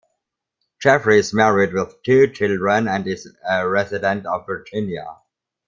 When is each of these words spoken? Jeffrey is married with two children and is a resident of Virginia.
Jeffrey 0.81 1.19
is 1.19 1.31
married 1.31 1.73
with 1.73 2.01
two 2.01 2.25
children 2.25 2.87
and 2.87 3.05
is 3.05 3.31
a 3.47 3.69
resident 3.69 4.25
of 4.25 4.47
Virginia. 4.47 5.17